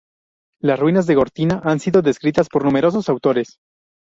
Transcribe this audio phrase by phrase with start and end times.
[0.63, 3.59] Las ruinas de Gortina han sido descritas por numerosos autores.